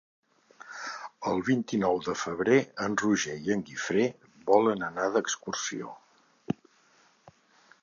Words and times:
El 1.31 1.43
vint-i-nou 1.49 1.99
de 2.07 2.15
febrer 2.21 2.57
en 2.87 2.97
Roger 3.03 3.37
i 3.49 3.53
en 3.57 3.63
Guifré 3.69 4.07
volen 4.49 4.89
anar 4.89 5.07
d'excursió. 5.19 5.95